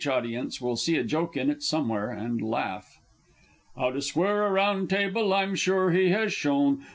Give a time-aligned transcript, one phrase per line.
[0.07, 2.97] audience will see a joke in it somewhere, and laugh._)
[3.79, 6.83] 'Ow to square a round table I'm sure he has shown.